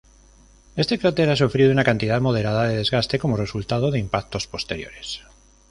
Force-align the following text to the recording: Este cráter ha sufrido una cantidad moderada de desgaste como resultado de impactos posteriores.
Este 0.77 0.97
cráter 0.97 1.29
ha 1.29 1.35
sufrido 1.35 1.69
una 1.71 1.83
cantidad 1.83 2.19
moderada 2.19 2.63
de 2.63 2.75
desgaste 2.75 3.19
como 3.19 3.37
resultado 3.37 3.91
de 3.91 3.99
impactos 3.99 4.47
posteriores. 4.47 5.21